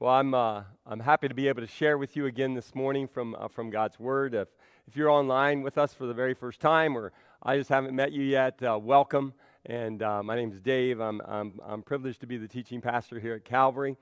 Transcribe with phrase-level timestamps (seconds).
[0.00, 3.08] Well, I'm, uh, I'm happy to be able to share with you again this morning
[3.08, 4.32] from, uh, from God's Word.
[4.32, 4.46] If,
[4.86, 7.10] if you're online with us for the very first time or
[7.42, 9.34] I just haven't met you yet, uh, welcome.
[9.66, 11.00] And uh, my name is Dave.
[11.00, 13.96] I'm, I'm, I'm privileged to be the teaching pastor here at Calvary.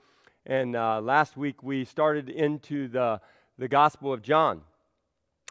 [0.44, 3.22] And uh, last week we started into the,
[3.56, 4.60] the Gospel of John.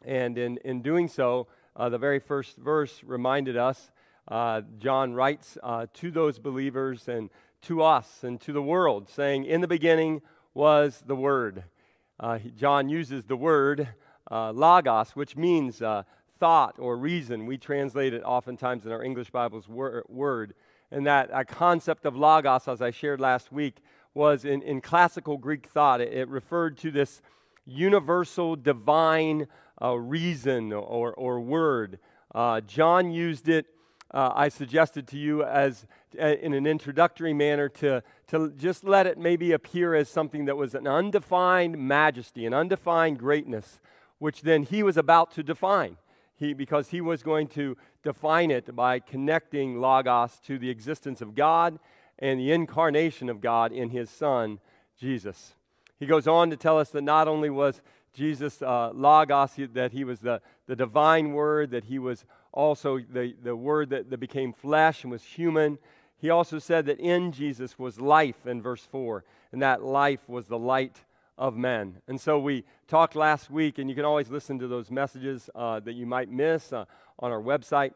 [0.05, 3.89] And in, in doing so, uh, the very first verse reminded us
[4.29, 5.57] John writes
[5.93, 7.31] to those believers and
[7.63, 10.21] to us and to the world, saying, In the beginning
[10.55, 11.65] was the Word.
[12.17, 13.89] Uh, John uses the word
[14.31, 16.03] uh, logos, which means uh,
[16.39, 17.45] thought or reason.
[17.45, 20.53] We translate it oftentimes in our English Bibles wor- word.
[20.91, 23.75] And that concept of logos, as I shared last week,
[24.13, 25.99] was in, in classical Greek thought.
[25.99, 27.21] It, it referred to this
[27.65, 29.47] universal divine
[29.81, 31.99] uh, reason or, or word.
[32.33, 33.65] Uh, John used it
[34.11, 35.85] uh, I suggested to you as
[36.19, 40.55] uh, in an introductory manner to, to just let it maybe appear as something that
[40.55, 43.79] was an undefined majesty, an undefined greatness,
[44.19, 45.97] which then he was about to define.
[46.37, 51.33] He, because he was going to define it by connecting Logos to the existence of
[51.33, 51.79] God
[52.19, 54.59] and the incarnation of God in his Son,
[54.99, 55.55] Jesus.
[55.97, 57.81] He goes on to tell us that not only was
[58.13, 63.35] Jesus uh, Logos, that he was the, the divine word, that he was also the,
[63.43, 65.77] the word that, that became flesh and was human.
[66.17, 70.47] He also said that in Jesus was life in verse 4, and that life was
[70.47, 71.03] the light
[71.37, 71.97] of men.
[72.07, 75.81] And so we talked last week, and you can always listen to those messages uh,
[75.81, 76.85] that you might miss uh,
[77.19, 77.91] on our website.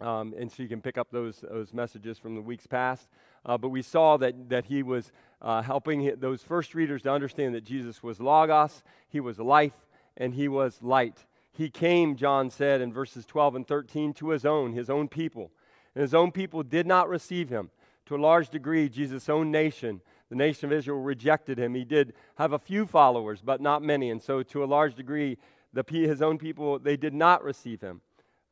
[0.00, 3.08] Um, and so you can pick up those, those messages from the weeks past.
[3.46, 7.54] Uh, but we saw that, that he was uh, helping those first readers to understand
[7.54, 11.24] that Jesus was Logos, he was life, and he was light.
[11.52, 15.50] He came, John said in verses 12 and 13, to his own, his own people.
[15.94, 17.70] And his own people did not receive him.
[18.06, 21.74] To a large degree, Jesus' own nation, the nation of Israel, rejected him.
[21.74, 24.10] He did have a few followers, but not many.
[24.10, 25.38] And so, to a large degree,
[25.72, 28.00] the, his own people, they did not receive him.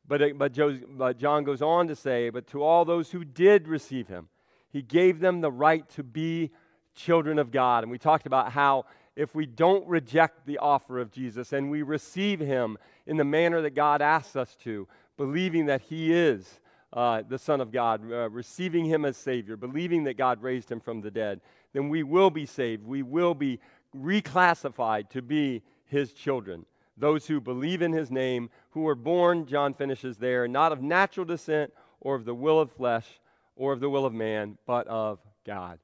[0.07, 0.53] But, but,
[0.97, 4.29] but John goes on to say, But to all those who did receive him,
[4.69, 6.51] he gave them the right to be
[6.95, 7.83] children of God.
[7.83, 8.85] And we talked about how
[9.15, 13.61] if we don't reject the offer of Jesus and we receive him in the manner
[13.61, 16.59] that God asks us to, believing that he is
[16.93, 20.79] uh, the Son of God, uh, receiving him as Savior, believing that God raised him
[20.79, 21.41] from the dead,
[21.73, 22.85] then we will be saved.
[22.85, 23.59] We will be
[23.95, 26.65] reclassified to be his children.
[26.97, 31.25] Those who believe in his name, who were born, John finishes there, not of natural
[31.25, 33.07] descent or of the will of flesh
[33.55, 35.79] or of the will of man, but of God.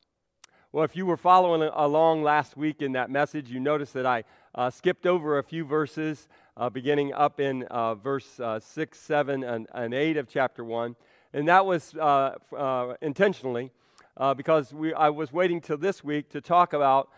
[0.73, 4.25] Well, if you were following along last week in that message, you noticed that I
[4.53, 9.45] uh, skipped over a few verses, uh, beginning up in uh, verse uh, 6, 7,
[9.45, 10.97] and, and, 8 of chapter 1.
[11.31, 13.71] And that was uh, uh, intentionally
[14.35, 17.11] because we, I was waiting till this week to talk about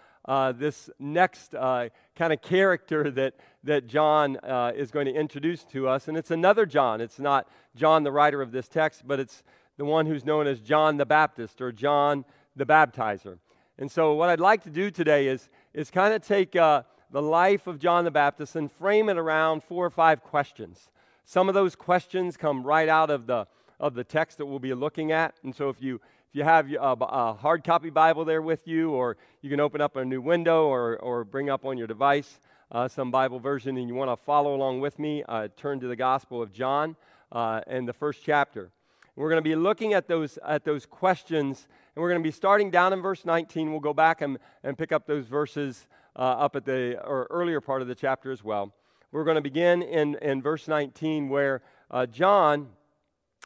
[0.60, 3.34] this next kind of character that,
[3.64, 4.38] that John
[4.76, 6.08] is going to introduce to us.
[6.08, 7.02] And it's another John.
[7.02, 9.42] It's not John, the writer of this text, but it's
[9.78, 12.26] the one who's known as John the Baptist or John
[12.59, 13.40] the baptizer.
[13.78, 17.22] And so, what I'd like to do today is, is kind of take uh, the
[17.22, 20.90] life of John the Baptist and frame it around four or five questions.
[21.25, 23.48] Some of those questions come right out of the,
[23.80, 25.36] of the text that we'll be looking at.
[25.44, 28.92] And so, if you, if you have a, a hard copy Bible there with you,
[28.92, 32.40] or you can open up a new window or, or bring up on your device
[32.72, 35.88] uh, some Bible version and you want to follow along with me, uh, turn to
[35.88, 36.96] the Gospel of John
[37.31, 38.72] uh, and the first chapter.
[39.19, 42.31] We're going to be looking at those, at those questions and we're going to be
[42.31, 43.69] starting down in verse 19.
[43.69, 47.59] We'll go back and, and pick up those verses uh, up at the or earlier
[47.59, 48.74] part of the chapter as well.
[49.12, 52.69] We're going to begin in, in verse 19 where uh, John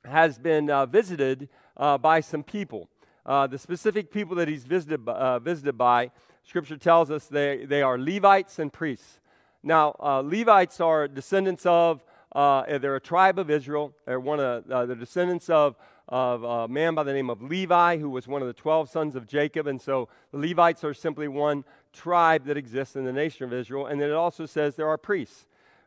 [0.06, 2.88] has been uh, visited uh, by some people.
[3.26, 6.12] Uh, the specific people that he's visited, uh, visited by,
[6.44, 9.20] Scripture tells us they, they are Levites and priests.
[9.64, 13.94] Now, Levites are descendants of, they're a tribe of Israel.
[14.06, 15.76] They're one of the descendants of
[16.10, 19.16] of a man by the name of Levi, who was one of the 12 sons
[19.16, 19.68] of Jacob.
[19.68, 23.88] And so the Levites are simply one tribe that exists in the nation of Israel.
[23.88, 25.46] And then it also says there are priests.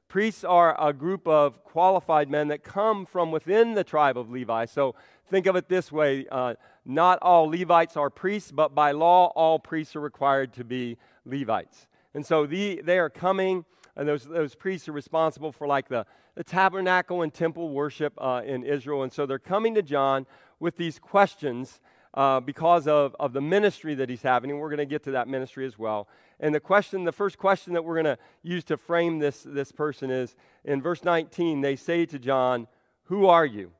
[0.09, 4.65] Priests are a group of qualified men that come from within the tribe of Levi.
[4.67, 4.94] So
[5.29, 6.55] think of it this way uh,
[6.85, 11.88] not all Levites are priests, but by law, all priests are required to be Levites.
[12.15, 13.65] And so the, they are coming,
[13.97, 16.07] and those, those priests are responsible for like the
[16.37, 19.03] the tabernacle and temple worship uh, in Israel.
[19.03, 20.27] And so they're coming to John
[20.61, 21.81] with these questions
[22.15, 24.51] uh, because of, of the ministry that he's having.
[24.51, 26.09] And we're going to get to that ministry as well.
[26.39, 29.73] And the question, the first question that we're going to use to frame this, this
[29.73, 32.69] person is in verse 19, they say to John,
[33.05, 33.73] Who are you?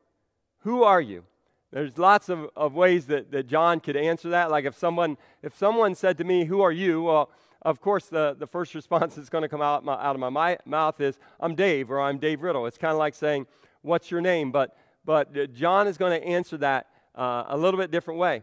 [0.61, 1.25] Who are you?
[1.73, 4.51] There's lots of, of ways that, that John could answer that.
[4.51, 7.03] Like if someone, if someone said to me, Who are you?
[7.03, 7.31] Well,
[7.67, 10.29] of course, the, the first response that's going to come out, my, out of my,
[10.29, 12.67] my mouth is, I'm Dave or I'm Dave Riddle.
[12.67, 13.47] It's kind of like saying,
[13.83, 14.51] What's your name?
[14.53, 18.43] But, but uh, John is going to answer that uh, a little bit different way.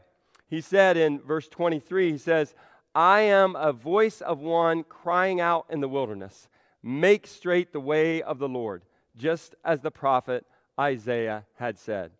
[0.50, 2.54] He said in verse 23, He says,
[2.94, 6.50] I am a voice of one crying out in the wilderness,
[6.84, 8.84] make straight the way of the Lord,
[9.18, 10.46] just as the prophet
[10.80, 12.12] Isaiah had said.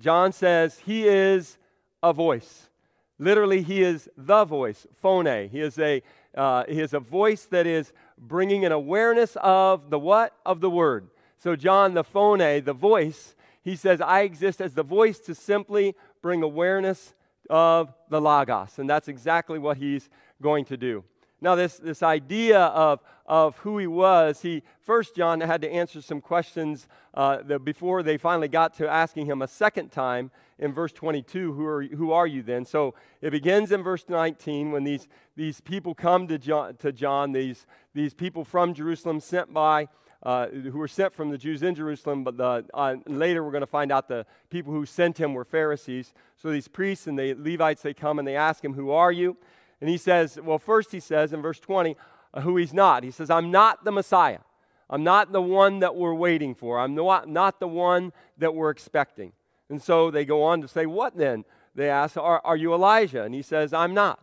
[0.00, 1.58] John says he is
[2.02, 2.68] a voice.
[3.18, 5.26] Literally, he is the voice, phone.
[5.48, 6.02] He is a
[6.36, 11.08] uh, is a voice that is bringing an awareness of the what of the word.
[11.38, 15.94] So John, the phone, the voice, he says, I exist as the voice to simply
[16.22, 17.14] bring awareness
[17.50, 20.08] of the logos, and that's exactly what he's
[20.40, 21.04] going to do.
[21.46, 26.02] Now, this, this idea of, of who he was, he first John had to answer
[26.02, 30.90] some questions uh, before they finally got to asking him a second time in verse
[30.90, 32.64] 22, who are, who are you then?
[32.64, 35.06] So it begins in verse 19 when these,
[35.36, 37.64] these people come to John, to John these,
[37.94, 39.86] these people from Jerusalem sent by,
[40.24, 43.60] uh, who were sent from the Jews in Jerusalem, but the, uh, later we're going
[43.60, 46.12] to find out the people who sent him were Pharisees.
[46.36, 49.36] So these priests and the Levites, they come and they ask him, Who are you?
[49.80, 51.96] And he says, well, first he says in verse 20,
[52.32, 53.02] uh, who he's not.
[53.02, 54.38] He says, I'm not the Messiah.
[54.88, 56.78] I'm not the one that we're waiting for.
[56.78, 59.32] I'm not, not the one that we're expecting.
[59.68, 61.44] And so they go on to say, What then?
[61.74, 63.24] They ask, Are, are you Elijah?
[63.24, 64.20] And he says, I'm not.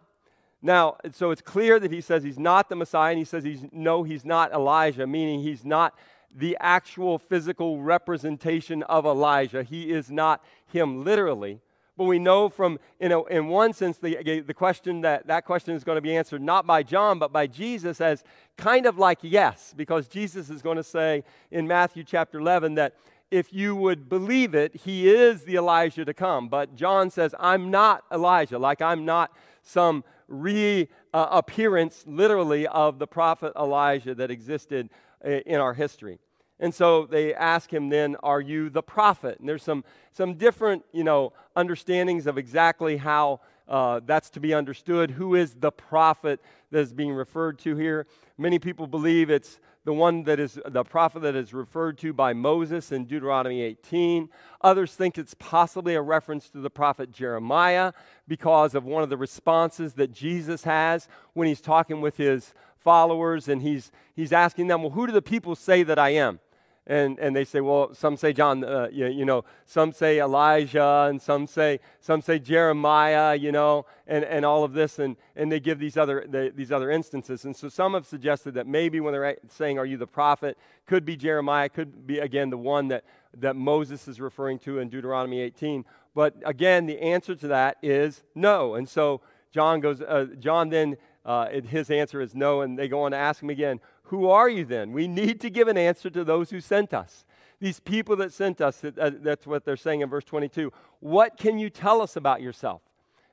[0.61, 3.65] Now, so it's clear that he says he's not the Messiah, and he says he's
[3.73, 5.93] no, he's not Elijah, meaning he's not
[6.33, 9.63] the actual physical representation of Elijah.
[9.63, 11.59] He is not him literally.
[11.95, 15.75] But we know from, you know, in one sense, the, the question that that question
[15.75, 18.23] is going to be answered not by John, but by Jesus as
[18.57, 22.95] kind of like yes, because Jesus is going to say in Matthew chapter 11 that
[23.29, 26.49] if you would believe it, he is the Elijah to come.
[26.49, 29.31] But John says, I'm not Elijah, like I'm not
[29.61, 34.89] some reappearance, uh, literally, of the prophet Elijah that existed
[35.25, 36.19] uh, in our history.
[36.59, 39.39] And so they ask him then, Are you the prophet?
[39.39, 44.53] And there's some, some different, you know, understandings of exactly how uh, that's to be
[44.53, 45.11] understood.
[45.11, 46.41] Who is the prophet
[46.71, 48.07] that is being referred to here?
[48.37, 52.33] Many people believe it's the one that is the prophet that is referred to by
[52.33, 54.29] Moses in Deuteronomy 18.
[54.61, 57.91] Others think it's possibly a reference to the prophet Jeremiah
[58.27, 63.49] because of one of the responses that Jesus has when he's talking with his followers
[63.49, 66.39] and he's, he's asking them, Well, who do the people say that I am?
[66.85, 71.07] And, and they say, well, some say John, uh, you, you, know, some say Elijah,
[71.09, 75.49] and some say, some say Jeremiah, you know, and, and all of this, and, and
[75.49, 77.45] they give these other, the, these other instances.
[77.45, 81.05] And so some have suggested that maybe when they're saying, are you the prophet, could
[81.05, 83.05] be Jeremiah, could be, again, the one that,
[83.37, 85.85] that Moses is referring to in Deuteronomy 18.
[86.13, 88.75] But again, the answer to that is no.
[88.75, 89.21] And so
[89.51, 93.17] John goes, uh, John then, uh, his answer is no, and they go on to
[93.17, 93.79] ask him again,
[94.13, 94.91] who are you then?
[94.91, 97.25] We need to give an answer to those who sent us.
[97.59, 100.71] These people that sent us, uh, that's what they're saying in verse 22.
[100.99, 102.83] What can you tell us about yourself?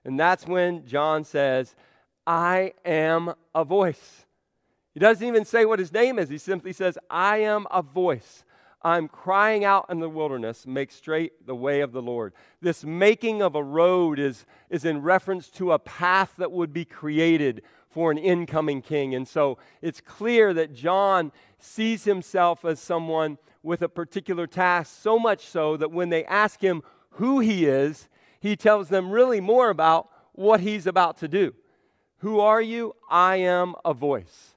[0.06, 1.74] And that's when John says,
[2.26, 4.24] I am a voice.
[4.94, 6.30] He doesn't even say what his name is.
[6.30, 8.42] He simply says, I am a voice.
[8.80, 12.32] I'm crying out in the wilderness, make straight the way of the Lord.
[12.62, 16.86] This making of a road is, is in reference to a path that would be
[16.86, 19.14] created for an incoming king.
[19.14, 25.18] And so it's clear that John sees himself as someone with a particular task, so
[25.18, 28.08] much so that when they ask him who he is,
[28.40, 31.52] he tells them really more about what he's about to do.
[32.18, 32.94] Who are you?
[33.10, 34.54] I am a voice.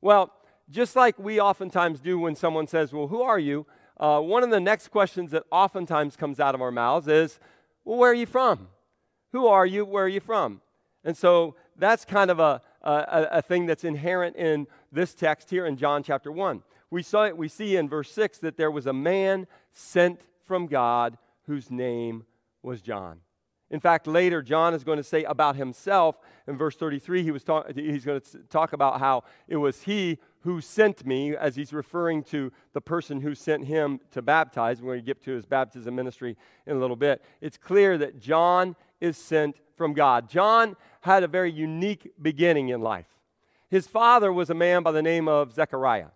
[0.00, 0.32] Well,
[0.70, 3.66] just like we oftentimes do when someone says, Well, who are you?
[3.98, 7.40] Uh, one of the next questions that oftentimes comes out of our mouths is,
[7.84, 8.68] Well, where are you from?
[9.32, 9.84] Who are you?
[9.84, 10.60] Where are you from?
[11.04, 15.66] And so that's kind of a, a, a thing that's inherent in this text here
[15.66, 16.62] in John chapter 1.
[16.90, 20.66] We, saw it, we see in verse 6 that there was a man sent from
[20.66, 22.24] God whose name
[22.62, 23.20] was John.
[23.70, 27.44] In fact, later, John is going to say about himself in verse 33, he was
[27.44, 31.74] talk, he's going to talk about how it was he who sent me, as he's
[31.74, 34.80] referring to the person who sent him to baptize.
[34.80, 37.22] We're going to get to his baptism ministry in a little bit.
[37.42, 40.28] It's clear that John is sent from God.
[40.28, 43.06] John had a very unique beginning in life.
[43.70, 46.08] His father was a man by the name of Zechariah.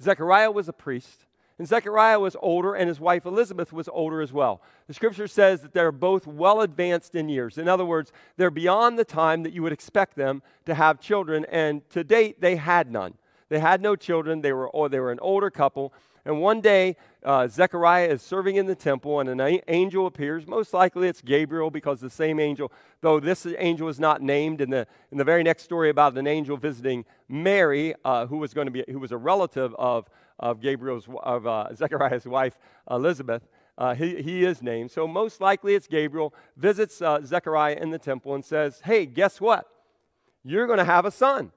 [0.00, 1.26] Zechariah was a priest,
[1.58, 4.60] and Zechariah was older, and his wife Elizabeth was older as well.
[4.88, 7.56] The scripture says that they're both well advanced in years.
[7.56, 11.46] In other words, they're beyond the time that you would expect them to have children,
[11.50, 13.14] and to date, they had none.
[13.48, 14.40] They had no children.
[14.40, 15.92] They were, or they were an older couple.
[16.24, 20.46] And one day, uh, Zechariah is serving in the temple, and an angel appears.
[20.46, 24.60] Most likely it's Gabriel because the same angel, though this angel is not named.
[24.60, 28.54] In the, in the very next story about an angel visiting Mary, uh, who was
[28.54, 32.56] going to be, who was a relative of, of Gabriel's, of uh, Zechariah's wife,
[32.88, 33.42] Elizabeth,
[33.78, 34.90] uh, he, he is named.
[34.90, 39.40] So most likely it's Gabriel, visits uh, Zechariah in the temple and says, Hey, guess
[39.40, 39.66] what?
[40.44, 41.52] You're going to have a son.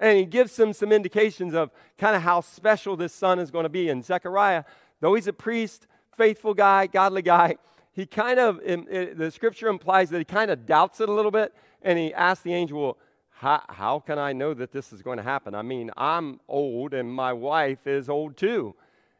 [0.00, 3.64] And he gives him some indications of kind of how special this son is going
[3.64, 3.90] to be.
[3.90, 4.64] And Zechariah,
[5.00, 7.56] though he's a priest, faithful guy, godly guy,
[7.92, 11.54] he kind of, the scripture implies that he kind of doubts it a little bit.
[11.82, 12.96] And he asks the angel,
[13.28, 15.54] how, how can I know that this is going to happen?
[15.54, 18.74] I mean, I'm old and my wife is old too.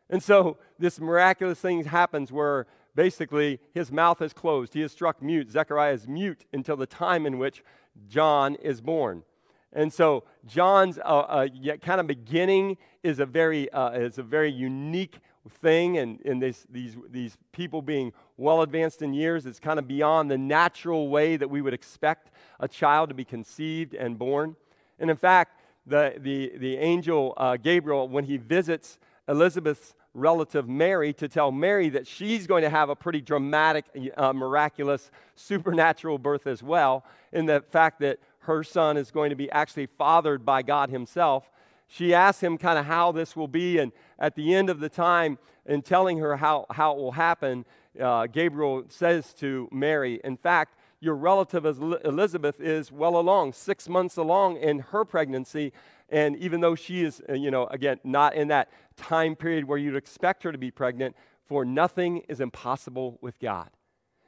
[0.09, 4.75] And so this miraculous thing happens where basically his mouth is closed.
[4.75, 5.51] He is struck mute.
[5.51, 7.63] Zechariah is mute until the time in which
[8.09, 9.25] John is born.
[9.73, 11.49] And so John's uh, uh,
[11.81, 16.67] kind of beginning is a very, uh, is a very unique thing, and, and this,
[16.71, 21.37] these, these people being well advanced in years, it's kind of beyond the natural way
[21.37, 24.57] that we would expect a child to be conceived and born.
[24.99, 28.99] And in fact, the, the, the angel uh, Gabriel, when he visits
[29.29, 33.85] Elizabeth's relative Mary to tell Mary that she's going to have a pretty dramatic,
[34.17, 39.37] uh, miraculous, supernatural birth as well, in the fact that her son is going to
[39.37, 41.51] be actually fathered by God Himself.
[41.93, 44.89] She asks him kind of how this will be, and at the end of the
[44.89, 47.65] time, in telling her how, how it will happen,
[48.01, 54.17] uh, Gabriel says to Mary, In fact, your relative Elizabeth is well along, six months
[54.17, 55.73] along in her pregnancy.
[56.11, 59.79] And even though she is, uh, you know, again, not in that time period where
[59.79, 63.71] you'd expect her to be pregnant, for nothing is impossible with God.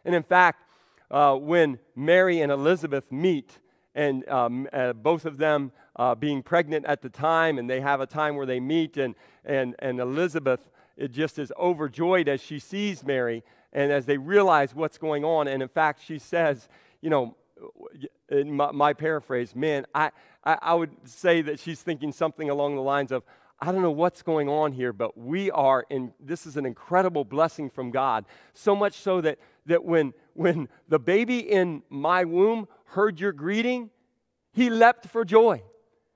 [0.04, 0.64] And in fact,
[1.10, 3.58] uh, when Mary and Elizabeth meet,
[3.94, 8.00] and um, uh, both of them uh, being pregnant at the time, and they have
[8.00, 12.58] a time where they meet, and, and, and Elizabeth it just is overjoyed as she
[12.58, 15.48] sees Mary and as they realize what's going on.
[15.48, 16.68] And in fact, she says,
[17.00, 17.36] you know,
[18.28, 20.10] in my, my paraphrase, man, I,
[20.44, 23.22] I, I would say that she's thinking something along the lines of,
[23.62, 27.24] I don't know what's going on here, but we are in this is an incredible
[27.24, 28.24] blessing from God.
[28.54, 33.90] So much so that that when when the baby in my womb heard your greeting,
[34.52, 35.62] he leapt for joy.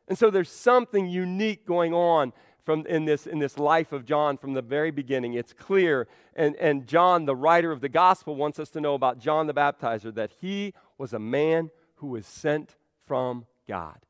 [0.09, 2.33] And so there's something unique going on
[2.65, 5.35] from in this in this life of John from the very beginning.
[5.35, 6.09] It's clear.
[6.35, 9.55] And, and John, the writer of the gospel, wants us to know about John the
[9.55, 12.75] Baptizer that he was a man who was sent
[13.07, 14.01] from God.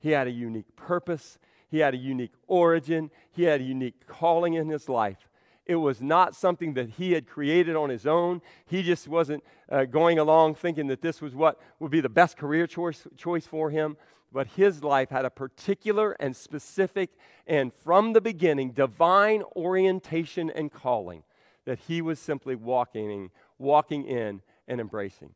[0.00, 1.38] He had a unique purpose.
[1.74, 3.10] He had a unique origin.
[3.32, 5.28] He had a unique calling in his life.
[5.66, 8.42] It was not something that he had created on his own.
[8.64, 12.36] He just wasn't uh, going along thinking that this was what would be the best
[12.36, 13.96] career choice, choice for him.
[14.30, 17.10] But his life had a particular and specific
[17.44, 21.24] and from the beginning divine orientation and calling
[21.64, 25.34] that he was simply walking, walking in and embracing.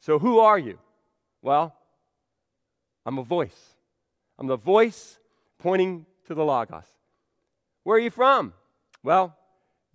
[0.00, 0.80] So, who are you?
[1.40, 1.76] Well,
[3.06, 3.76] I'm a voice.
[4.40, 5.20] I'm the voice
[5.58, 6.84] pointing to the Logos.
[7.84, 8.52] Where are you from?
[9.02, 9.36] Well,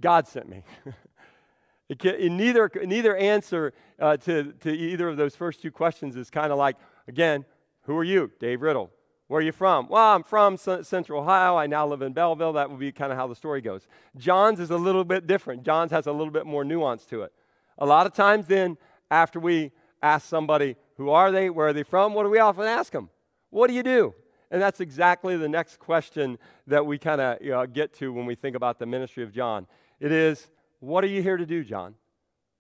[0.01, 0.63] God sent me.
[1.89, 6.29] it can, neither, neither answer uh, to, to either of those first two questions is
[6.29, 6.77] kind of like,
[7.07, 7.45] again,
[7.83, 8.31] who are you?
[8.39, 8.89] Dave Riddle.
[9.27, 9.87] Where are you from?
[9.89, 11.55] Well, I'm from C- Central Ohio.
[11.55, 12.53] I now live in Belleville.
[12.53, 13.87] That would be kind of how the story goes.
[14.17, 15.63] John's is a little bit different.
[15.63, 17.31] John's has a little bit more nuance to it.
[17.77, 18.77] A lot of times, then,
[19.09, 21.49] after we ask somebody, who are they?
[21.49, 22.13] Where are they from?
[22.13, 23.09] What do we often ask them?
[23.49, 24.13] What do you do?
[24.53, 28.27] And that's exactly the next question that we kind of you know, get to when
[28.27, 29.65] we think about the ministry of John.
[29.99, 30.47] It is,
[30.79, 31.95] what are you here to do, John?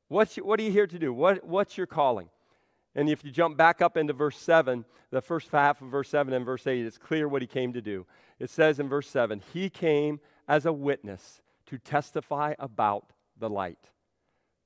[0.07, 1.13] What's, what are you here to do?
[1.13, 2.29] What, what's your calling?
[2.95, 6.33] And if you jump back up into verse 7, the first half of verse 7
[6.33, 8.07] and verse 8, it's clear what he came to do.
[8.39, 13.91] It says in verse 7 He came as a witness to testify about the light.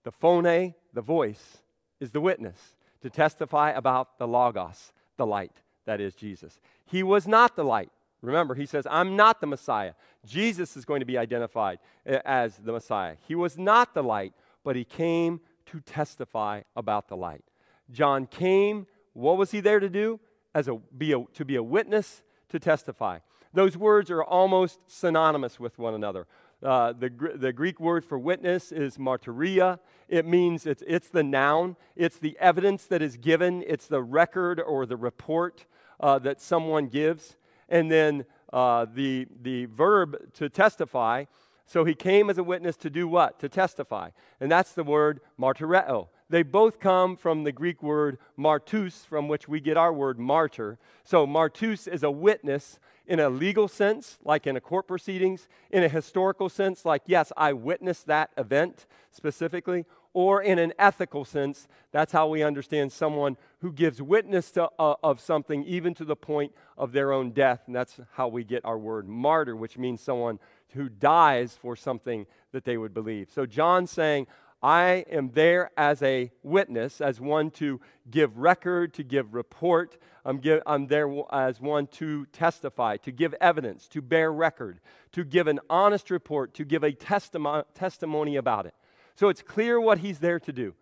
[0.05, 1.57] The phone, the voice,
[2.00, 6.60] is the witness to testify about the Logos, the light that is Jesus.
[6.88, 7.91] He was not the light.
[8.22, 9.94] Remember, he says, I'm not the Messiah.
[10.25, 13.15] Jesus is going to be identified as the Messiah.
[13.27, 17.44] He was not the light, but he came to testify about the light.
[17.91, 20.20] John came, what was he there to do?
[20.56, 23.20] As a, be a, to be a witness, to testify.
[23.53, 26.27] Those words are almost synonymous with one another.
[26.63, 29.79] Uh, the, the Greek word for witness is martyria.
[30.08, 34.60] It means it's, it's the noun, it's the evidence that is given, it's the record
[34.60, 35.65] or the report
[36.00, 37.38] uh, that someone gives.
[37.70, 41.25] And then uh, the, the verb to testify.
[41.66, 43.39] So he came as a witness to do what?
[43.39, 44.12] To testify.
[44.39, 46.08] And that's the word martyreo.
[46.30, 50.77] they both come from the Greek word martus, from which we get our word martyr.
[51.04, 55.84] So, martus is a witness in a legal sense, like in a court proceedings, in
[55.84, 59.86] a historical sense, like, yes, I witnessed that event specifically,
[60.18, 64.96] or in an ethical sense, that's how we understand someone who gives witness to, uh,
[65.04, 67.62] of something even to the point of their own death.
[67.68, 70.40] And that's how we get our word martyr, which means someone
[70.74, 73.30] who dies for something that they would believe.
[73.30, 74.26] So John's saying,
[74.60, 80.00] I am there as a witness, as one to give record, to give report.
[80.26, 84.80] I'm, give, I'm, there as one to testify, to give evidence, to bear record,
[85.12, 88.74] to give an honest report, to give a testimo- testimony about it.
[89.18, 90.76] So it's clear what he's there to do.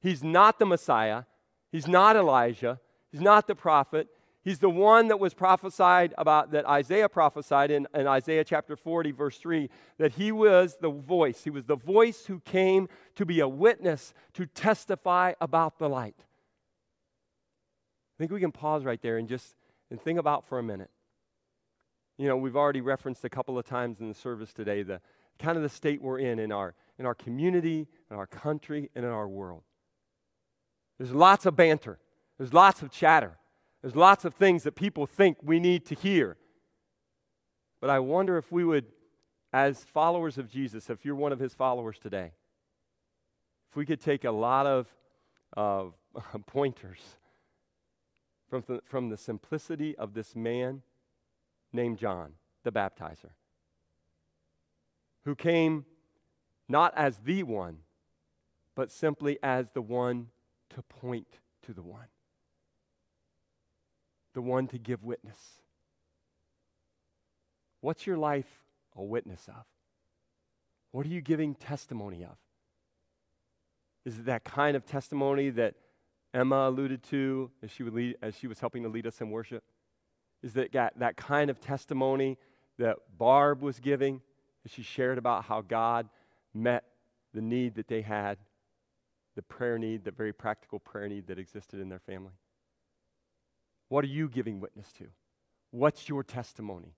[0.00, 1.24] He's not the Messiah,
[1.70, 4.08] he's not Elijah, he's not the prophet,
[4.44, 9.12] He's the one that was prophesied about, that Isaiah prophesied in, in, Isaiah chapter 40,
[9.12, 11.44] verse 3, that he was the voice.
[11.44, 16.16] He was the voice who came to be a witness, to testify about the light.
[16.18, 19.54] I think we can pause right there and just
[19.90, 20.90] and think about for a minute.
[22.18, 25.00] You know, we've already referenced a couple of times in the service today the
[25.38, 29.04] kind of the state we're in in our, in our community, in our country, and
[29.04, 29.62] in our world.
[30.98, 31.98] There's lots of banter,
[32.38, 33.38] there's lots of chatter.
[33.82, 36.36] There's lots of things that people think we need to hear.
[37.80, 38.86] But I wonder if we would,
[39.52, 42.30] as followers of Jesus, if you're one of his followers today,
[43.68, 44.86] if we could take a lot of
[45.56, 45.86] uh,
[46.46, 47.00] pointers
[48.48, 50.82] from the, from the simplicity of this man
[51.72, 53.30] named John, the baptizer,
[55.24, 55.86] who came
[56.72, 57.78] not as the one,
[58.74, 60.28] but simply as the one
[60.70, 62.06] to point to the one
[64.34, 65.38] the one to give witness.
[67.80, 68.46] What's your life
[68.96, 69.64] a witness of?
[70.90, 72.36] What are you giving testimony of?
[74.04, 75.74] Is it that kind of testimony that
[76.34, 79.64] Emma alluded to as she, lead, as she was helping to lead us in worship?
[80.42, 82.38] Is that that kind of testimony
[82.78, 84.20] that Barb was giving
[84.64, 86.08] as she shared about how God
[86.54, 86.84] met
[87.34, 88.38] the need that they had,
[89.36, 92.32] the prayer need, the very practical prayer need that existed in their family?
[93.88, 95.06] What are you giving witness to?
[95.70, 96.94] What's your testimony?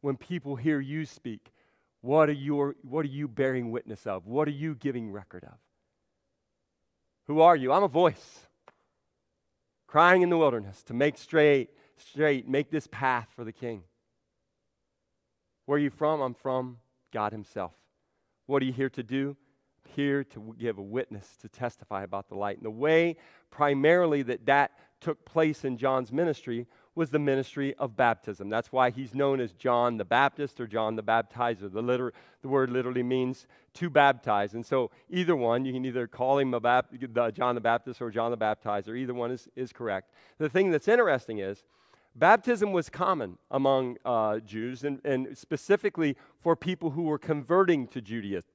[0.00, 1.52] When people hear you speak,
[2.00, 4.26] what are, your, what are you bearing witness of?
[4.26, 5.58] What are you giving record of?
[7.26, 7.72] Who are you?
[7.72, 8.40] I'm a voice
[9.86, 13.84] crying in the wilderness to make straight, straight, make this path for the king.
[15.66, 16.20] Where are you from?
[16.20, 16.78] I'm from
[17.12, 17.72] God Himself.
[18.46, 19.36] What are you here to do?
[19.94, 22.56] Here to give a witness, to testify about the light.
[22.56, 23.16] And the way
[23.50, 28.48] primarily that that took place in John's ministry was the ministry of baptism.
[28.48, 31.70] That's why he's known as John the Baptist or John the Baptizer.
[31.70, 34.54] The, liter- the word literally means to baptize.
[34.54, 36.92] And so either one, you can either call him Bap-
[37.34, 38.96] John the Baptist or John the Baptizer.
[38.96, 40.12] Either one is, is correct.
[40.38, 41.64] The thing that's interesting is
[42.14, 48.00] baptism was common among uh, Jews and, and specifically for people who were converting to
[48.00, 48.50] Judaism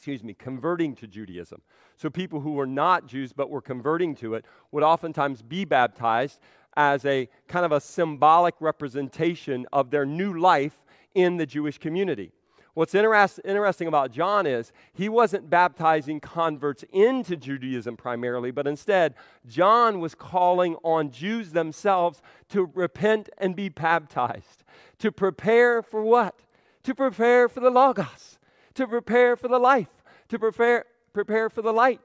[0.00, 1.60] excuse me, converting to Judaism.
[1.96, 6.40] So people who were not Jews but were converting to it would oftentimes be baptized
[6.76, 10.78] as a kind of a symbolic representation of their new life
[11.14, 12.32] in the Jewish community.
[12.74, 19.14] What's interest, interesting about John is he wasn't baptizing converts into Judaism primarily, but instead,
[19.46, 24.64] John was calling on Jews themselves to repent and be baptized.
[24.98, 26.40] To prepare for what?
[26.84, 28.38] To prepare for the Logos
[28.74, 32.00] to prepare for the life, to prepare, prepare for the light,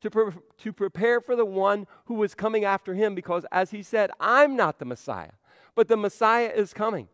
[0.00, 3.82] to, pre- to prepare for the one who was coming after him, because as he
[3.82, 5.32] said, I'm not the Messiah,
[5.74, 7.08] but the Messiah is coming.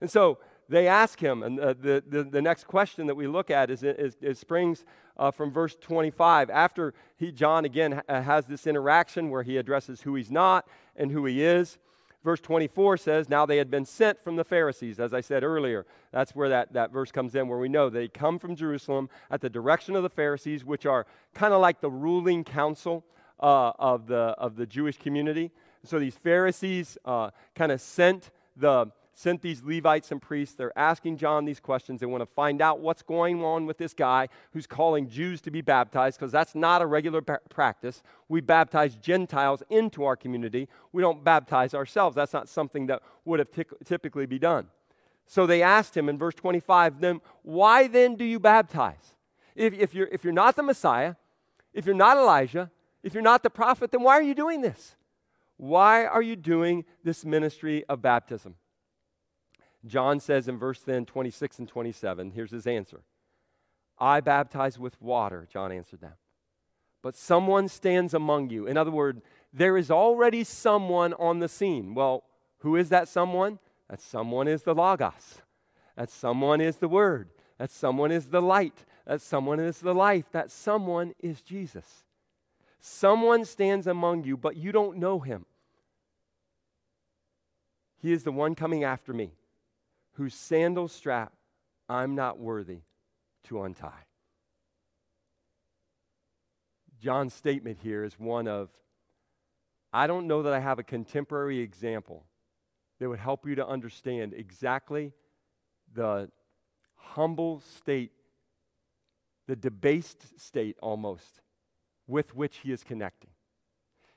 [0.00, 3.50] And so they ask him, and uh, the, the, the, next question that we look
[3.50, 4.84] at is, is, is springs
[5.16, 6.50] uh, from verse 25.
[6.50, 11.10] After he, John again ha- has this interaction where he addresses who he's not and
[11.10, 11.78] who he is.
[12.22, 15.86] Verse 24 says, Now they had been sent from the Pharisees, as I said earlier.
[16.12, 19.40] That's where that, that verse comes in, where we know they come from Jerusalem at
[19.40, 23.04] the direction of the Pharisees, which are kind of like the ruling council
[23.40, 25.50] uh, of, the, of the Jewish community.
[25.84, 30.54] So these Pharisees uh, kind of sent the, sent these Levites and priests.
[30.54, 31.98] They're asking John these questions.
[31.98, 35.50] They want to find out what's going on with this guy who's calling Jews to
[35.50, 38.04] be baptized, because that's not a regular practice.
[38.28, 40.68] We baptize Gentiles into our community.
[40.92, 42.14] We don't baptize ourselves.
[42.14, 44.68] That's not something that would have t- typically be done.
[45.26, 49.16] So they asked him in verse 25, then why then do you baptize?
[49.56, 51.16] If, if, you're, if you're not the Messiah,
[51.74, 52.70] if you're not Elijah,
[53.02, 54.94] if you're not the prophet, then why are you doing this?
[55.56, 58.54] Why are you doing this ministry of baptism?
[59.88, 63.02] John says in verse then 26 and 27, here's his answer.
[63.98, 66.14] I baptize with water, John answered them.
[67.02, 68.66] but someone stands among you.
[68.66, 69.22] In other words,
[69.52, 71.94] there is already someone on the scene.
[71.94, 72.24] Well,
[72.58, 73.58] who is that someone?
[73.88, 75.40] That someone is the Logos.
[75.96, 77.30] That someone is the Word.
[77.58, 78.84] That someone is the light.
[79.06, 80.26] That someone is the life.
[80.32, 82.04] That someone is Jesus.
[82.80, 85.46] Someone stands among you, but you don't know him.
[88.00, 89.32] He is the one coming after me,
[90.18, 91.32] whose sandal strap
[91.88, 92.80] I'm not worthy
[93.44, 94.04] to untie.
[97.00, 98.68] John's statement here is one of
[99.92, 102.26] I don't know that I have a contemporary example
[102.98, 105.12] that would help you to understand exactly
[105.94, 106.30] the
[106.96, 108.10] humble state,
[109.46, 111.40] the debased state almost,
[112.08, 113.30] with which he is connecting.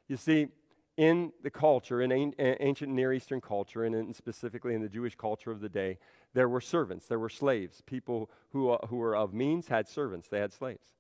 [0.10, 0.48] You see,
[0.98, 5.62] in the culture, in ancient Near Eastern culture, and specifically in the Jewish culture of
[5.62, 5.98] the day,
[6.34, 7.82] there were servants, there were slaves.
[7.86, 10.94] People who, uh, who were of means had servants, they had slaves.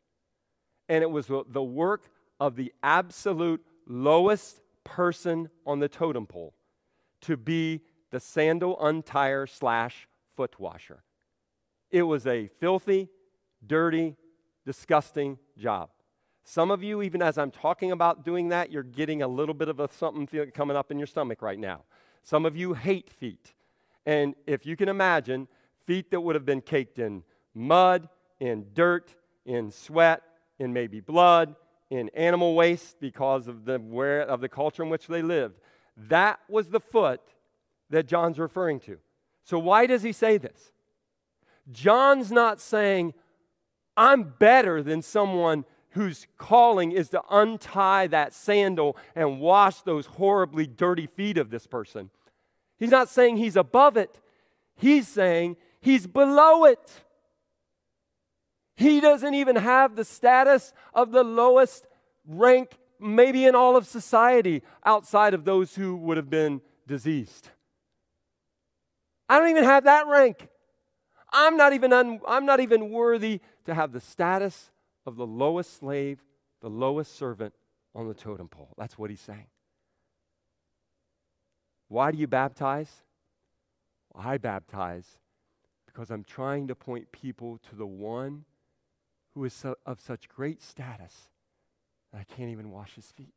[0.89, 6.56] And it was the work of the absolute lowest person on the totem pole
[7.21, 11.04] to be the sandal untire slash foot washer.
[11.91, 13.10] It was a filthy,
[13.65, 14.15] dirty,
[14.65, 15.89] disgusting job.
[16.43, 19.69] Some of you, even as I'm talking about doing that, you're getting a little bit
[19.69, 21.84] of a something coming up in your stomach right now.
[22.23, 23.54] Some of you hate feet.
[24.06, 25.47] And if you can imagine,
[25.86, 27.23] feet that would have been caked in
[27.54, 29.13] mud, in dirt,
[29.45, 30.23] in sweat,
[30.60, 31.56] in maybe blood,
[31.89, 35.60] in animal waste because of the, where, of the culture in which they lived.
[35.97, 37.21] That was the foot
[37.89, 38.97] that John's referring to.
[39.43, 40.71] So, why does he say this?
[41.71, 43.13] John's not saying,
[43.97, 50.65] I'm better than someone whose calling is to untie that sandal and wash those horribly
[50.65, 52.10] dirty feet of this person.
[52.77, 54.19] He's not saying he's above it,
[54.75, 57.04] he's saying he's below it.
[58.75, 61.86] He doesn't even have the status of the lowest
[62.25, 67.49] rank, maybe in all of society, outside of those who would have been diseased.
[69.30, 70.47] I don't even have that rank.
[71.32, 74.70] I'm not even, un, I'm not even worthy to have the status
[75.06, 76.24] of the lowest slave,
[76.62, 77.54] the lowest servant
[77.94, 78.74] on the totem pole.
[78.78, 79.48] That's what he's saying.
[81.88, 82.90] Why do you baptize?
[84.14, 85.06] Well, I baptize
[85.86, 88.46] because I'm trying to point people to the one
[89.34, 91.30] who is of such great status
[92.12, 93.34] that I can't even wash his feet.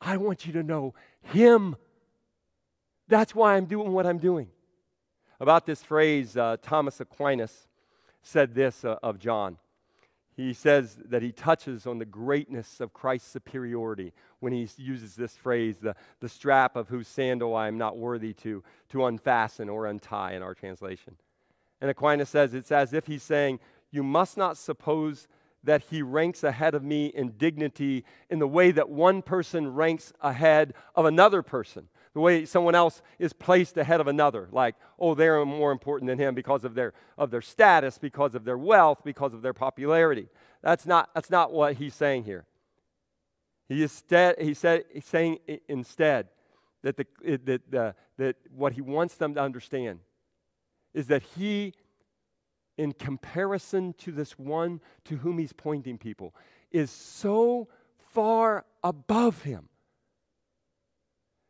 [0.00, 1.76] I want you to know him.
[3.08, 4.48] That's why I'm doing what I'm doing.
[5.40, 7.68] About this phrase, uh, Thomas Aquinas
[8.22, 9.58] said this uh, of John.
[10.36, 15.34] He says that he touches on the greatness of Christ's superiority when he uses this
[15.34, 19.86] phrase, the, the strap of whose sandal I am not worthy to, to unfasten or
[19.86, 21.16] untie in our translation.
[21.80, 25.26] And Aquinas says it's as if he's saying, You must not suppose
[25.64, 30.12] that he ranks ahead of me in dignity in the way that one person ranks
[30.20, 34.48] ahead of another person the way someone else is placed ahead of another.
[34.50, 38.46] Like oh they're more important than him because of their of their status because of
[38.46, 40.28] their wealth because of their popularity.
[40.62, 42.46] That's not that's not what he's saying here.
[43.68, 44.02] He is
[44.38, 46.28] he said he's saying instead
[46.82, 47.06] that the
[47.44, 49.98] that the, that what he wants them to understand
[50.94, 51.74] is that he
[52.78, 56.34] in comparison to this one to whom he's pointing people
[56.70, 59.68] is so far above him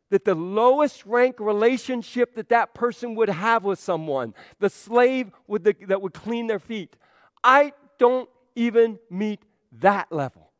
[0.09, 5.75] that the lowest rank relationship that that person would have with someone, the slave the,
[5.87, 6.95] that would clean their feet,
[7.43, 9.41] I don't even meet
[9.79, 10.51] that level.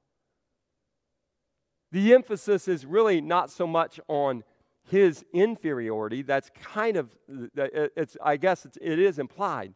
[1.91, 4.43] The emphasis is really not so much on
[4.83, 6.21] his inferiority.
[6.21, 7.15] That's kind of,
[7.55, 9.73] it's, I guess it's, it is implied,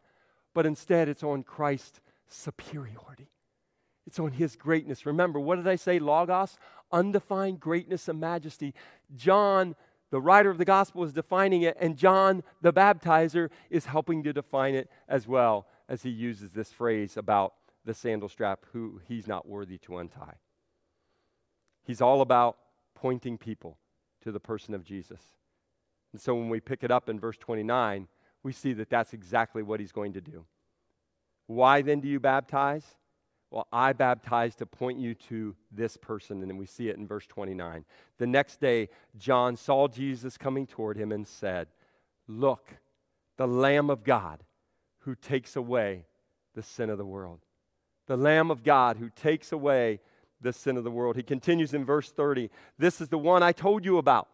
[0.54, 3.28] but instead it's on Christ's superiority.
[4.06, 5.06] It's on his greatness.
[5.06, 5.98] Remember, what did I say?
[5.98, 6.58] Logos,
[6.92, 8.74] undefined greatness and majesty.
[9.14, 9.74] John,
[10.10, 14.32] the writer of the gospel, is defining it, and John, the baptizer, is helping to
[14.32, 19.26] define it as well as he uses this phrase about the sandal strap, who he's
[19.26, 20.36] not worthy to untie.
[21.84, 22.58] He's all about
[22.94, 23.78] pointing people
[24.22, 25.20] to the person of Jesus.
[26.12, 28.06] And so when we pick it up in verse 29,
[28.42, 30.44] we see that that's exactly what he's going to do.
[31.46, 32.84] Why then do you baptize?
[33.52, 36.40] Well, I baptize to point you to this person.
[36.40, 37.84] And then we see it in verse 29.
[38.16, 38.88] The next day,
[39.18, 41.68] John saw Jesus coming toward him and said,
[42.26, 42.74] Look,
[43.36, 44.42] the Lamb of God
[45.00, 46.06] who takes away
[46.54, 47.40] the sin of the world.
[48.06, 50.00] The Lamb of God who takes away
[50.40, 51.16] the sin of the world.
[51.16, 54.28] He continues in verse 30 This is the one I told you about.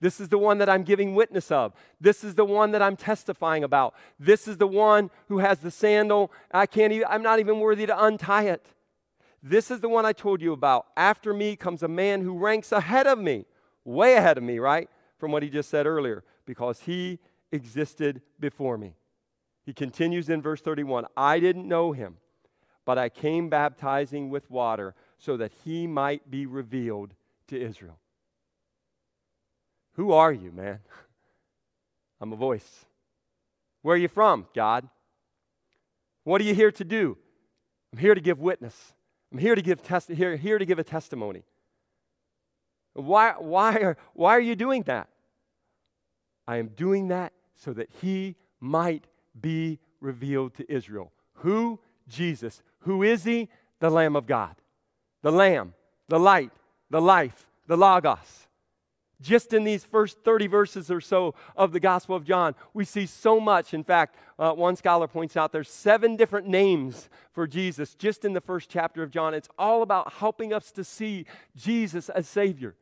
[0.00, 1.72] This is the one that I'm giving witness of.
[2.00, 3.94] This is the one that I'm testifying about.
[4.18, 6.30] This is the one who has the sandal.
[6.52, 8.66] I can't even, I'm not even worthy to untie it.
[9.42, 10.86] This is the one I told you about.
[10.96, 13.44] After me comes a man who ranks ahead of me,
[13.84, 14.88] way ahead of me, right?
[15.18, 17.18] From what he just said earlier, because he
[17.52, 18.96] existed before me.
[19.64, 22.16] He continues in verse 31 I didn't know him,
[22.84, 27.14] but I came baptizing with water so that he might be revealed
[27.48, 27.98] to Israel.
[29.94, 30.80] Who are you, man?
[32.20, 32.84] I'm a voice.
[33.82, 34.88] Where are you from, God?
[36.24, 37.18] What are you here to do?
[37.92, 38.94] I'm here to give witness.
[39.30, 41.44] I'm here to give test here, here to give a testimony.
[42.94, 45.08] Why, why, are, why are you doing that?
[46.46, 49.04] I am doing that so that he might
[49.38, 51.12] be revealed to Israel.
[51.38, 51.80] Who?
[52.08, 52.62] Jesus.
[52.80, 53.48] Who is he?
[53.80, 54.54] The Lamb of God.
[55.22, 55.74] The Lamb,
[56.08, 56.52] the light,
[56.90, 58.48] the life, the Logos.
[59.20, 63.06] Just in these first 30 verses or so of the Gospel of John, we see
[63.06, 63.72] so much.
[63.72, 68.32] In fact, uh, one scholar points out there's seven different names for Jesus just in
[68.32, 69.34] the first chapter of John.
[69.34, 72.74] It's all about helping us to see Jesus as Savior.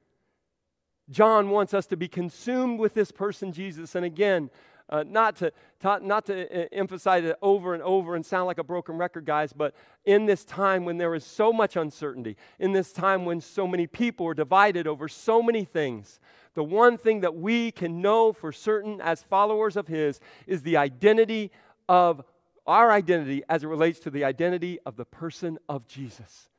[1.11, 3.95] John wants us to be consumed with this person, Jesus.
[3.95, 4.51] And again,
[4.93, 5.51] uh, not to,
[5.83, 9.53] not to uh, emphasize it over and over and sound like a broken record, guys,
[9.53, 9.75] but
[10.05, 13.87] in this time when there is so much uncertainty, in this time when so many
[13.87, 16.21] people are divided over so many things,
[16.55, 20.77] the one thing that we can know for certain as followers of His is the
[20.77, 21.51] identity
[21.89, 22.23] of
[22.67, 26.51] our identity as it relates to the identity of the person of Jesus,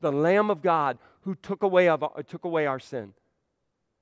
[0.00, 3.14] the Lamb of God who took away, of, took away our sin.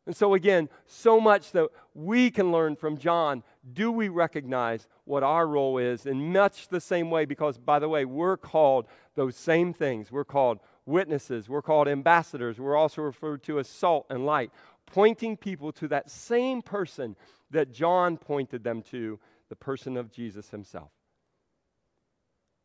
[0.09, 3.43] And so, again, so much that we can learn from John.
[3.75, 7.27] Do we recognize what our role is in much the same way?
[7.27, 10.11] Because, by the way, we're called those same things.
[10.11, 14.51] We're called witnesses, we're called ambassadors, we're also referred to as salt and light,
[14.87, 17.15] pointing people to that same person
[17.51, 20.89] that John pointed them to, the person of Jesus himself.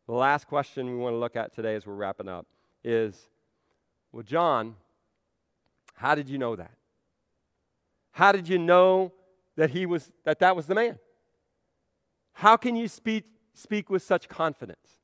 [0.08, 2.48] The last question we want to look at today as we're wrapping up
[2.86, 3.28] is
[4.14, 4.76] well, John,
[5.96, 6.72] how did you know that?
[8.14, 9.12] How did you know
[9.58, 11.00] that he was that that was the man?
[12.34, 15.00] How can you speak speak with such confidence?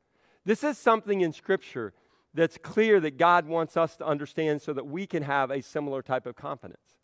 [0.45, 1.93] This is something in scripture
[2.33, 6.01] that's clear that God wants us to understand so that we can have a similar
[6.01, 6.97] type of confidence.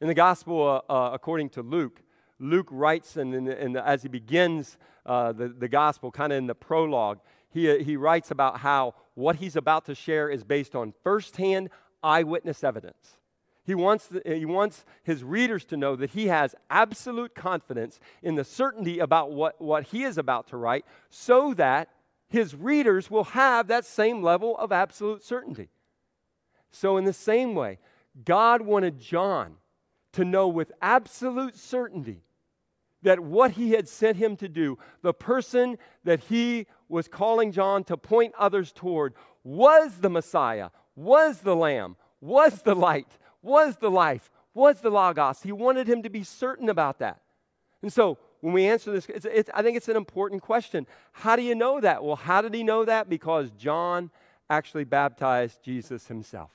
[0.00, 2.02] In the gospel uh, uh, according to Luke,
[2.38, 7.18] Luke writes, and, as he begins uh, the, the gospel, kind of in the prologue,
[7.50, 11.70] he, he writes about how what he's about to share is based on firsthand
[12.02, 13.18] eyewitness evidence.
[13.68, 18.34] He wants, the, he wants his readers to know that he has absolute confidence in
[18.34, 21.90] the certainty about what, what he is about to write so that
[22.30, 25.68] his readers will have that same level of absolute certainty.
[26.70, 27.78] So, in the same way,
[28.24, 29.56] God wanted John
[30.14, 32.22] to know with absolute certainty
[33.02, 37.84] that what he had sent him to do, the person that he was calling John
[37.84, 39.12] to point others toward,
[39.44, 45.42] was the Messiah, was the Lamb, was the light, was the life, was the Logos.
[45.42, 47.20] He wanted him to be certain about that.
[47.82, 50.86] And so when we answer this, it's, it's, I think it's an important question.
[51.12, 52.02] How do you know that?
[52.02, 53.08] Well, how did he know that?
[53.08, 54.10] Because John
[54.50, 56.50] actually baptized Jesus himself.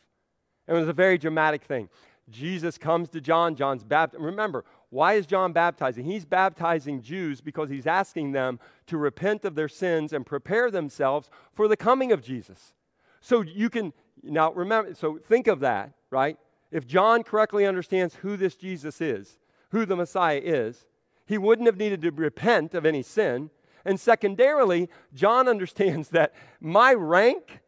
[0.68, 1.90] It was a very dramatic thing.
[2.30, 4.24] Jesus comes to John, John's baptized.
[4.24, 6.06] Remember, why is John baptizing?
[6.06, 11.30] He's baptizing Jews because he's asking them to repent of their sins and prepare themselves
[11.54, 12.74] for the coming of Jesus.
[13.20, 13.92] So you can,
[14.22, 16.38] now remember, so think of that, right?
[16.74, 19.38] If John correctly understands who this Jesus is,
[19.72, 20.86] who the Messiah is,
[21.26, 23.50] he wouldn't have needed to repent of any sin.
[23.86, 27.60] And secondarily, John understands that my rank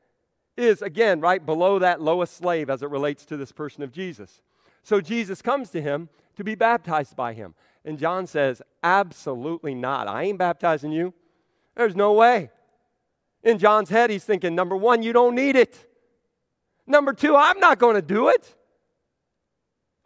[0.58, 4.42] is, again, right below that lowest slave as it relates to this person of Jesus.
[4.84, 7.56] So Jesus comes to him to be baptized by him.
[7.84, 10.08] And John says, Absolutely not.
[10.08, 11.14] I ain't baptizing you.
[11.76, 12.50] There's no way.
[13.44, 15.88] In John's head, he's thinking, number one, you don't need it.
[16.88, 18.56] Number two, I'm not going to do it.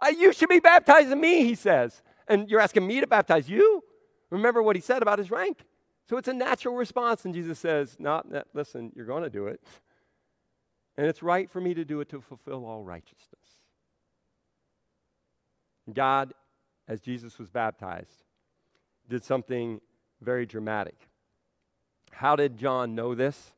[0.02, 2.02] Uh, you should be baptizing me, he says.
[2.28, 3.84] And you're asking me to baptize you?
[4.30, 5.66] Remember what he said about his rank.
[6.10, 7.26] So it's a natural response.
[7.26, 9.62] And Jesus says, Not, that, listen, you're going to do it.
[10.98, 13.40] And it's right for me to do it to fulfill all righteousness.
[15.94, 16.34] God,
[16.88, 18.24] as Jesus was baptized,
[19.08, 19.82] did something
[20.22, 21.08] very dramatic.
[22.12, 23.54] How did John know this?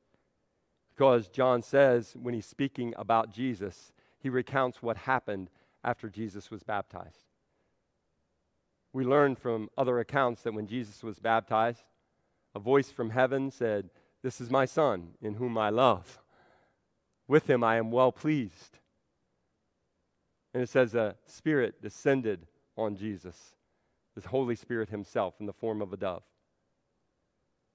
[0.94, 5.50] Because John says, when he's speaking about Jesus, he recounts what happened
[5.84, 7.26] after Jesus was baptized.
[8.94, 11.84] We learn from other accounts that when Jesus was baptized,
[12.54, 13.90] a voice from heaven said,
[14.22, 16.20] This is my Son, in whom I love.
[17.28, 18.80] With him I am well pleased.
[20.54, 23.56] And it says a spirit descended on Jesus,
[24.16, 26.24] the Holy Spirit himself in the form of a dove.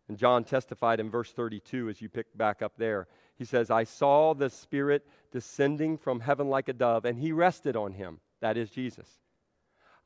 [0.08, 3.84] And John testified in verse 32, as you pick back up there, He says, I
[3.84, 8.20] saw the Spirit descending from heaven like a dove, and he rested on him.
[8.40, 9.08] That is Jesus.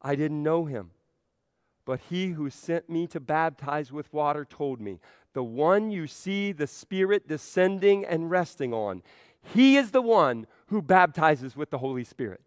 [0.02, 0.90] I didn't know him,
[1.84, 4.98] but he who sent me to baptize with water told me,
[5.32, 9.02] The one you see the Spirit descending and resting on,
[9.42, 12.40] he is the one who baptizes with the Holy Spirit.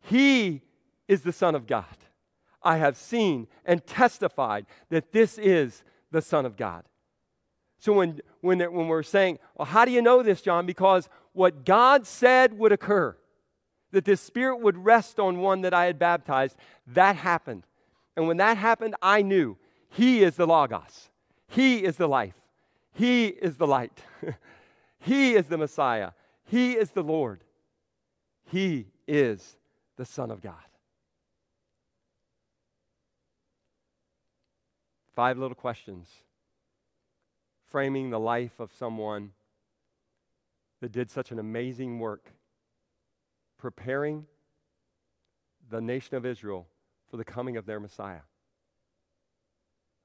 [0.00, 0.62] He
[1.06, 1.84] is the Son of God.
[2.62, 6.84] I have seen and testified that this is the Son of God.
[7.78, 10.66] So when, when, when we're saying, well, how do you know this, John?
[10.66, 13.16] Because what God said would occur,
[13.92, 16.56] that this Spirit would rest on one that I had baptized,
[16.88, 17.64] that happened.
[18.16, 19.56] And when that happened, I knew
[19.90, 21.08] He is the Logos,
[21.46, 22.34] He is the life,
[22.92, 24.02] He is the light,
[24.98, 26.10] He is the Messiah,
[26.44, 27.44] He is the Lord,
[28.50, 29.56] He is
[29.96, 30.54] the Son of God.
[35.14, 36.08] Five little questions
[37.70, 39.32] framing the life of someone
[40.80, 42.32] that did such an amazing work
[43.58, 44.26] preparing
[45.70, 46.66] the nation of Israel
[47.10, 48.20] for the coming of their Messiah.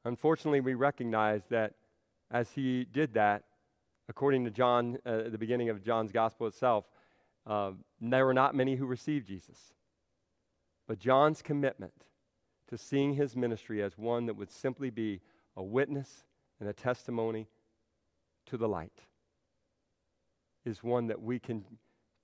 [0.06, 1.74] Unfortunately, we recognize that
[2.32, 3.44] as he did that,
[4.10, 6.86] according to John, uh, the beginning of John's gospel itself,
[7.46, 7.72] uh,
[8.02, 9.74] there were not many who received Jesus.
[10.88, 12.06] But John's commitment
[12.68, 15.22] to seeing his ministry as one that would simply be
[15.56, 16.26] a witness
[16.60, 17.48] and a testimony
[18.48, 19.02] to the light
[20.66, 21.66] is one that we can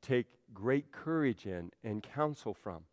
[0.01, 2.84] take great courage in and counsel from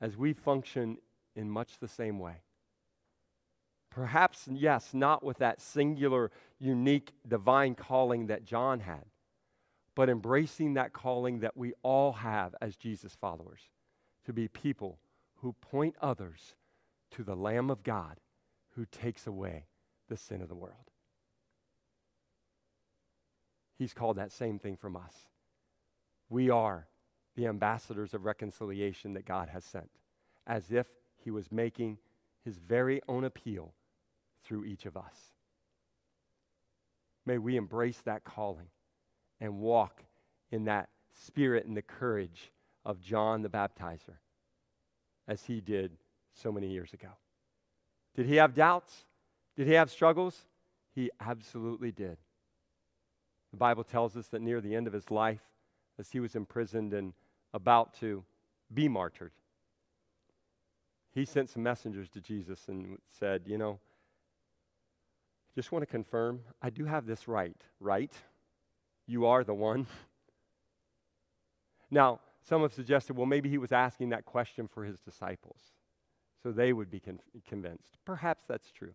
[0.00, 0.98] as we function
[1.34, 2.42] in much the same way.
[3.90, 9.06] Perhaps, yes, not with that singular, unique, divine calling that John had,
[9.94, 13.70] but embracing that calling that we all have as Jesus followers
[14.26, 14.98] to be people
[15.36, 16.54] who point others
[17.12, 18.20] to the Lamb of God
[18.74, 19.66] who takes away
[20.08, 20.90] the sin of the world.
[23.78, 25.12] He's called that same thing from us.
[26.28, 26.86] We are
[27.36, 29.90] the ambassadors of reconciliation that God has sent,
[30.46, 30.86] as if
[31.22, 31.98] He was making
[32.44, 33.74] His very own appeal
[34.44, 35.32] through each of us.
[37.26, 38.68] May we embrace that calling
[39.40, 40.04] and walk
[40.50, 42.52] in that spirit and the courage
[42.84, 44.18] of John the Baptizer,
[45.26, 45.90] as he did
[46.32, 47.08] so many years ago.
[48.14, 49.04] Did he have doubts?
[49.56, 50.44] Did he have struggles?
[50.94, 52.16] He absolutely did.
[53.56, 55.40] The Bible tells us that near the end of his life,
[55.98, 57.14] as he was imprisoned and
[57.54, 58.22] about to
[58.74, 59.32] be martyred,
[61.14, 63.78] he sent some messengers to Jesus and said, You know,
[65.54, 68.12] just want to confirm, I do have this right, right?
[69.06, 69.86] You are the one.
[71.90, 75.60] Now, some have suggested, well, maybe he was asking that question for his disciples
[76.42, 77.96] so they would be con- convinced.
[78.04, 78.92] Perhaps that's true.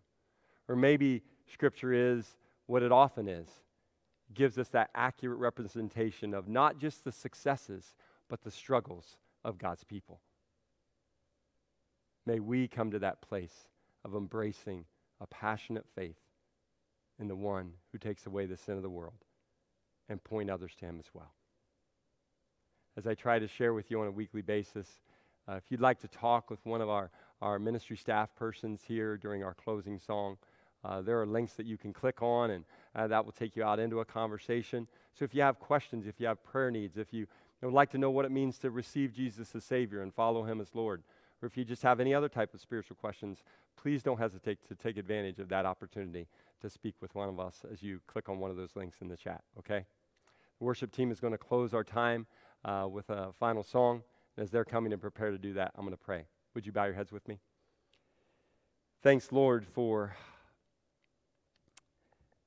[0.68, 3.48] Or maybe Scripture is what it often is
[4.34, 7.94] gives us that accurate representation of not just the successes,
[8.28, 10.20] but the struggles of God's people.
[12.24, 13.68] May we come to that place
[14.04, 14.84] of embracing
[15.20, 16.20] a passionate faith
[17.18, 19.24] in the one who takes away the sin of the world
[20.08, 21.32] and point others to him as well.
[22.96, 24.88] As I try to share with you on a weekly basis,
[25.48, 29.16] uh, if you'd like to talk with one of our, our ministry staff persons here
[29.16, 30.36] during our closing song,
[30.84, 32.64] uh, there are links that you can click on, and
[32.94, 34.88] uh, that will take you out into a conversation.
[35.14, 37.26] So if you have questions, if you have prayer needs, if you
[37.62, 40.60] would like to know what it means to receive Jesus as Savior and follow Him
[40.60, 41.02] as Lord,
[41.40, 43.42] or if you just have any other type of spiritual questions,
[43.76, 46.26] please don't hesitate to take advantage of that opportunity
[46.60, 49.08] to speak with one of us as you click on one of those links in
[49.08, 49.84] the chat, okay?
[50.58, 52.26] The worship team is going to close our time
[52.64, 54.02] uh, with a final song.
[54.38, 56.24] As they're coming and prepare to do that, I'm going to pray.
[56.54, 57.38] Would you bow your heads with me?
[59.02, 60.14] Thanks, Lord, for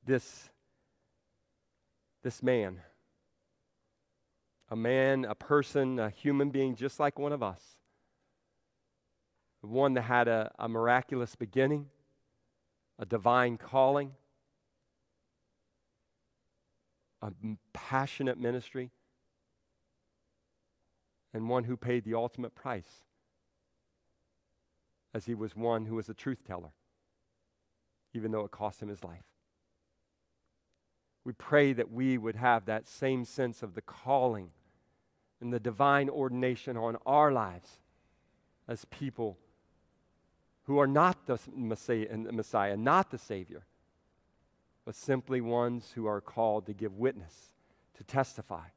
[0.06, 0.50] this,
[2.24, 2.82] this man.
[4.70, 7.62] A man, a person, a human being just like one of us.
[9.62, 11.88] One that had a, a miraculous beginning,
[13.00, 14.12] a divine calling,
[17.22, 17.32] a
[17.74, 18.92] passionate ministry,
[21.34, 23.04] and one who paid the ultimate price,
[25.14, 26.74] as he was one who was a truth teller,
[28.14, 29.35] even though it cost him his life.
[31.26, 34.52] We pray that we would have that same sense of the calling
[35.42, 37.80] and the divine ordination on our lives
[38.68, 39.38] as people
[40.64, 43.66] who are not the Messiah, not the Savior,
[44.86, 47.54] but simply ones who are called to give witness,
[47.98, 48.68] to testify,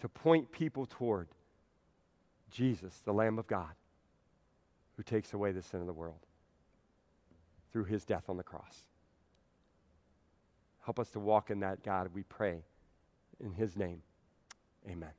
[0.00, 1.28] to point people toward
[2.50, 3.72] Jesus, the Lamb of God,
[4.96, 6.26] who takes away the sin of the world
[7.72, 8.87] through his death on the cross.
[10.88, 12.62] Help us to walk in that, God, we pray.
[13.40, 14.00] In his name,
[14.88, 15.10] amen.